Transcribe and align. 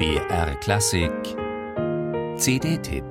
BR 0.00 0.54
Klassik 0.60 1.12
CD-Tipp 2.38 3.04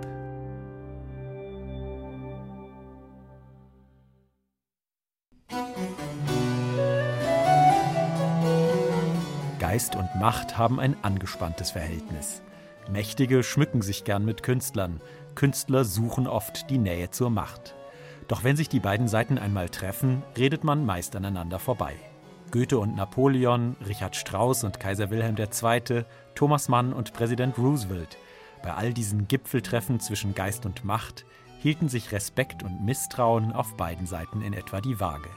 Geist 9.60 9.96
und 9.96 10.10
Macht 10.20 10.57
haben 10.57 10.79
ein 10.79 10.96
angespanntes 11.04 11.70
Verhältnis. 11.70 12.41
Mächtige 12.92 13.44
schmücken 13.44 13.84
sich 13.84 14.04
gern 14.04 14.26
mit 14.26 14.42
Künstlern, 14.42 15.00
Künstler 15.36 15.86
suchen 15.86 16.26
oft 16.26 16.71
die 16.71 16.80
Nähe 16.80 17.12
zur 17.12 17.30
Macht. 17.30 17.76
Doch 18.28 18.44
wenn 18.44 18.56
sich 18.56 18.68
die 18.68 18.80
beiden 18.80 19.08
Seiten 19.08 19.38
einmal 19.38 19.70
treffen, 19.70 20.24
redet 20.36 20.64
man 20.64 20.88
meist 20.88 21.16
aneinander 21.16 21.60
vorbei. 21.60 21.94
Goethe 22.52 22.79
und 22.79 22.95
Napoleon, 22.95 23.75
Richard 23.88 24.15
Strauss 24.15 24.63
und 24.63 24.79
Kaiser 24.79 25.09
Wilhelm 25.09 25.36
II., 25.38 26.05
Thomas 26.36 26.68
Mann 26.68 26.93
und 26.93 27.14
Präsident 27.14 27.57
Roosevelt. 27.57 28.18
Bei 28.64 28.74
all 28.74 28.93
diesen 28.93 29.28
Gipfeltreffen 29.28 30.00
zwischen 30.00 30.33
Geist 30.33 30.65
und 30.65 30.83
Macht 30.83 31.25
hielten 31.60 31.89
sich 31.89 32.11
Respekt 32.11 32.64
und 32.64 32.83
Misstrauen 32.83 33.52
auf 33.52 33.75
beiden 33.77 34.08
Seiten 34.08 34.41
in 34.41 34.53
etwa 34.53 34.81
die 34.81 35.00
Waage. 35.00 35.30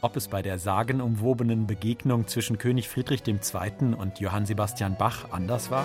Ob 0.00 0.16
es 0.16 0.28
bei 0.28 0.42
der 0.42 0.58
sagenumwobenen 0.58 1.66
Begegnung 1.66 2.28
zwischen 2.28 2.56
König 2.56 2.88
Friedrich 2.88 3.26
II. 3.26 3.94
und 3.98 4.20
Johann 4.20 4.46
Sebastian 4.46 4.96
Bach 4.96 5.30
anders 5.32 5.70
war? 5.70 5.84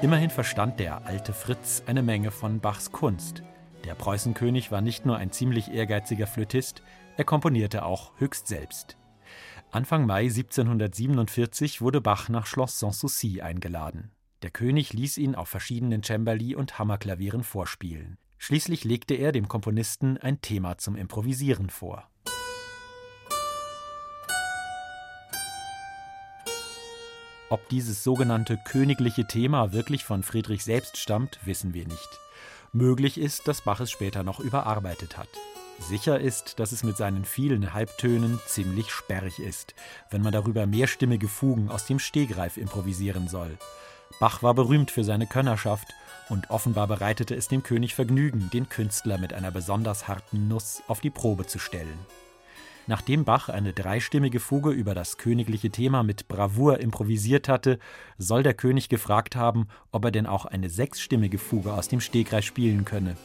Immerhin 0.00 0.30
verstand 0.30 0.80
der 0.80 1.04
alte 1.06 1.32
Fritz 1.32 1.82
eine 1.86 2.02
Menge 2.02 2.30
von 2.30 2.60
Bachs 2.60 2.92
Kunst. 2.92 3.42
Der 3.84 3.94
Preußenkönig 3.94 4.70
war 4.70 4.80
nicht 4.80 5.06
nur 5.06 5.16
ein 5.16 5.32
ziemlich 5.32 5.72
ehrgeiziger 5.72 6.26
Flötist, 6.26 6.82
er 7.16 7.24
komponierte 7.24 7.84
auch 7.84 8.12
höchst 8.18 8.46
selbst. 8.46 8.96
Anfang 9.70 10.06
Mai 10.06 10.22
1747 10.24 11.80
wurde 11.80 12.00
Bach 12.00 12.28
nach 12.28 12.46
Schloss 12.46 12.78
Sanssouci 12.78 13.40
eingeladen. 13.40 14.10
Der 14.42 14.50
König 14.50 14.92
ließ 14.92 15.18
ihn 15.18 15.34
auf 15.34 15.48
verschiedenen 15.48 16.02
Cembali 16.02 16.54
und 16.54 16.78
Hammerklavieren 16.78 17.44
vorspielen. 17.44 18.18
Schließlich 18.38 18.84
legte 18.84 19.14
er 19.14 19.32
dem 19.32 19.48
Komponisten 19.48 20.16
ein 20.16 20.40
Thema 20.40 20.78
zum 20.78 20.96
Improvisieren 20.96 21.68
vor. 21.68 22.08
Ob 27.50 27.68
dieses 27.68 28.02
sogenannte 28.02 28.58
königliche 28.64 29.26
Thema 29.26 29.72
wirklich 29.72 30.04
von 30.04 30.22
Friedrich 30.22 30.64
selbst 30.64 30.96
stammt, 30.96 31.38
wissen 31.44 31.74
wir 31.74 31.86
nicht. 31.86 32.08
Möglich 32.72 33.18
ist, 33.18 33.46
dass 33.46 33.62
Bach 33.62 33.80
es 33.80 33.90
später 33.90 34.22
noch 34.22 34.40
überarbeitet 34.40 35.18
hat. 35.18 35.28
Sicher 35.80 36.20
ist, 36.20 36.60
dass 36.60 36.72
es 36.72 36.84
mit 36.84 36.96
seinen 36.96 37.24
vielen 37.24 37.72
Halbtönen 37.72 38.38
ziemlich 38.46 38.90
sperrig 38.90 39.40
ist, 39.40 39.74
wenn 40.10 40.22
man 40.22 40.32
darüber 40.32 40.66
mehrstimmige 40.66 41.26
Fugen 41.26 41.70
aus 41.70 41.86
dem 41.86 41.98
Stegreif 41.98 42.58
improvisieren 42.58 43.28
soll. 43.28 43.58
Bach 44.20 44.42
war 44.42 44.54
berühmt 44.54 44.90
für 44.90 45.04
seine 45.04 45.26
Könnerschaft 45.26 45.88
und 46.28 46.50
offenbar 46.50 46.86
bereitete 46.86 47.34
es 47.34 47.48
dem 47.48 47.62
König 47.62 47.94
Vergnügen, 47.94 48.50
den 48.52 48.68
Künstler 48.68 49.18
mit 49.18 49.32
einer 49.32 49.50
besonders 49.50 50.06
harten 50.06 50.48
Nuss 50.48 50.82
auf 50.86 51.00
die 51.00 51.10
Probe 51.10 51.46
zu 51.46 51.58
stellen. 51.58 51.98
Nachdem 52.86 53.24
Bach 53.24 53.48
eine 53.48 53.72
dreistimmige 53.72 54.38
Fuge 54.38 54.70
über 54.70 54.94
das 54.94 55.16
königliche 55.16 55.70
Thema 55.70 56.02
mit 56.02 56.28
Bravour 56.28 56.80
improvisiert 56.80 57.48
hatte, 57.48 57.78
soll 58.18 58.42
der 58.42 58.54
König 58.54 58.88
gefragt 58.88 59.34
haben, 59.34 59.68
ob 59.92 60.04
er 60.04 60.10
denn 60.10 60.26
auch 60.26 60.44
eine 60.44 60.68
sechsstimmige 60.68 61.38
Fuge 61.38 61.72
aus 61.72 61.88
dem 61.88 62.00
Stegreif 62.00 62.44
spielen 62.44 62.84
könne. 62.84 63.16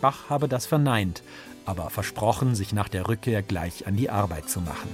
Bach 0.00 0.30
habe 0.30 0.48
das 0.48 0.66
verneint, 0.66 1.22
aber 1.64 1.90
versprochen, 1.90 2.54
sich 2.54 2.72
nach 2.72 2.88
der 2.88 3.08
Rückkehr 3.08 3.42
gleich 3.42 3.86
an 3.86 3.96
die 3.96 4.10
Arbeit 4.10 4.48
zu 4.48 4.60
machen. 4.60 4.88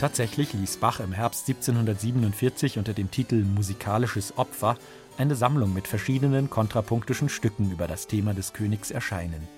Tatsächlich 0.00 0.52
ließ 0.52 0.78
Bach 0.78 1.00
im 1.00 1.12
Herbst 1.12 1.48
1747 1.48 2.78
unter 2.78 2.92
dem 2.92 3.10
Titel 3.10 3.42
Musikalisches 3.42 4.36
Opfer 4.36 4.76
eine 5.16 5.34
Sammlung 5.34 5.72
mit 5.72 5.88
verschiedenen 5.88 6.50
kontrapunktischen 6.50 7.28
Stücken 7.28 7.70
über 7.70 7.86
das 7.86 8.06
Thema 8.06 8.34
des 8.34 8.52
Königs 8.52 8.90
erscheinen. 8.90 9.48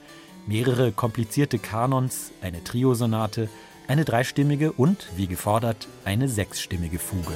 Mehrere 0.47 0.93
komplizierte 0.93 1.59
Kanons, 1.59 2.31
eine 2.43 2.63
Triosonate, 2.63 3.49
eine 3.89 4.05
dreistimmige 4.05 4.73
und, 4.73 5.09
wie 5.17 5.27
gefordert, 5.27 5.89
eine 6.05 6.29
sechsstimmige 6.29 6.99
Fuge. 6.99 7.33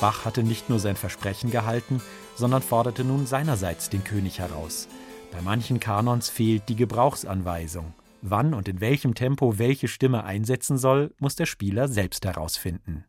Bach 0.00 0.24
hatte 0.24 0.42
nicht 0.42 0.68
nur 0.68 0.78
sein 0.78 0.96
Versprechen 0.96 1.50
gehalten, 1.50 2.00
sondern 2.36 2.62
forderte 2.62 3.04
nun 3.04 3.26
seinerseits 3.26 3.90
den 3.90 4.04
König 4.04 4.38
heraus. 4.38 4.86
Bei 5.32 5.42
manchen 5.42 5.80
Kanons 5.80 6.28
fehlt 6.28 6.68
die 6.68 6.76
Gebrauchsanweisung. 6.76 7.94
Wann 8.22 8.54
und 8.54 8.68
in 8.68 8.80
welchem 8.80 9.14
Tempo 9.14 9.58
welche 9.58 9.88
Stimme 9.88 10.24
einsetzen 10.24 10.78
soll, 10.78 11.14
muss 11.18 11.36
der 11.36 11.46
Spieler 11.46 11.88
selbst 11.88 12.24
herausfinden. 12.24 13.04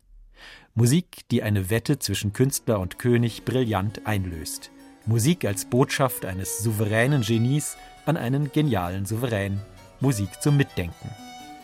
Musik, 0.74 1.28
die 1.32 1.44
eine 1.44 1.70
Wette 1.70 2.00
zwischen 2.00 2.34
Künstler 2.34 2.80
und 2.80 3.00
König 3.00 3.46
brillant 3.46 4.06
einlöst. 4.06 4.72
Musik 5.06 5.46
als 5.46 5.66
Botschaft 5.66 6.26
eines 6.26 6.60
souveränen 6.60 7.22
Genies 7.22 7.78
an 8.06 8.18
einen 8.18 8.52
genialen 8.52 9.06
Souverän. 9.06 9.62
Musik 10.00 10.30
zum 10.42 10.58
Mitdenken. 10.58 11.10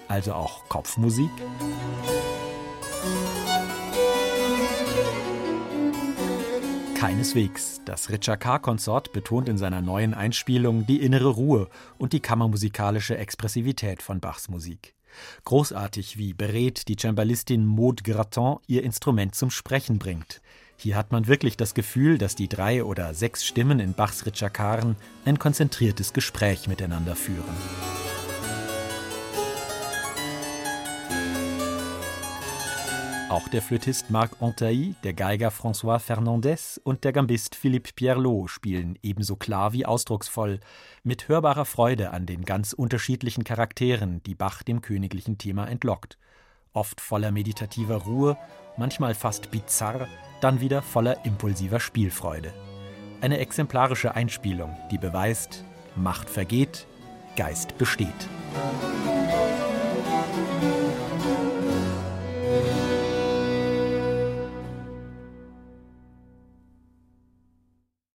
Also 0.08 0.34
auch 0.34 0.68
Kopfmusik? 0.68 1.30
Keineswegs. 7.06 7.82
Das 7.86 8.10
Ritschakar-Konsort 8.10 9.14
betont 9.14 9.48
in 9.48 9.60
seiner 9.60 9.80
neuen 9.80 10.16
Einspielung 10.16 10.88
die 10.88 11.04
innere 11.04 11.28
Ruhe 11.28 11.68
und 12.00 12.14
die 12.14 12.20
kammermusikalische 12.20 13.16
Expressivität 13.16 14.02
von 14.02 14.20
Bachs 14.20 14.50
Musik. 14.50 14.96
Großartig, 15.44 16.18
wie 16.18 16.34
berät 16.34 16.88
die 16.88 16.96
Cembalistin 16.96 17.64
Maud 17.64 18.04
Gratton 18.04 18.58
ihr 18.66 18.82
Instrument 18.82 19.36
zum 19.36 19.52
Sprechen 19.52 20.00
bringt. 20.00 20.42
Hier 20.78 20.96
hat 20.96 21.12
man 21.12 21.28
wirklich 21.28 21.58
das 21.58 21.76
Gefühl, 21.76 22.18
dass 22.18 22.34
die 22.34 22.50
drei 22.50 22.84
oder 22.84 23.14
sechs 23.14 23.46
Stimmen 23.46 23.80
in 23.80 23.94
Bachs 23.94 24.26
Ritschakaren 24.26 24.96
ein 25.26 25.38
konzentriertes 25.38 26.12
Gespräch 26.12 26.68
miteinander 26.68 27.16
führen. 27.16 28.05
Auch 33.28 33.48
der 33.48 33.64
Flötist 33.64 34.12
Marc 34.12 34.40
Antailly, 34.40 34.94
der 35.04 35.14
Geiger 35.14 35.50
François 35.50 35.98
Fernandez 35.98 36.80
und 36.84 37.04
der 37.04 37.12
Gambist 37.12 37.56
Philippe 37.56 37.90
Pierlot 37.96 38.52
spielen 38.52 39.00
ebenso 39.02 39.36
klar 39.36 39.74
wie 39.74 39.84
ausdrucksvoll, 39.84 40.60
mit 41.04 41.28
hörbarer 41.28 41.66
Freude 41.66 42.12
an 42.12 42.28
den 42.28 42.46
ganz 42.46 42.72
unterschiedlichen 42.72 43.44
Charakteren, 43.44 44.22
die 44.24 44.36
Bach 44.36 44.62
dem 44.62 44.82
königlichen 44.82 45.40
Thema 45.40 45.66
entlockt. 45.68 46.20
Oft 46.72 47.02
voller 47.02 47.32
meditativer 47.32 48.04
Ruhe, 48.04 48.38
manchmal 48.78 49.16
fast 49.16 49.50
bizarr, 49.50 50.08
dann 50.40 50.62
wieder 50.62 50.84
voller 50.84 51.26
impulsiver 51.26 51.80
Spielfreude. 51.80 52.54
Eine 53.22 53.40
exemplarische 53.40 54.14
Einspielung, 54.14 54.78
die 54.92 55.00
beweist, 55.00 55.66
Macht 55.96 56.30
vergeht, 56.30 56.86
Geist 57.36 57.76
besteht. 57.80 58.30